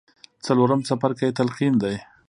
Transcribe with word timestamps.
څلورم 0.45 0.81
څپرکی 0.87 1.29
تلقين 1.37 1.73
دی. 1.83 1.95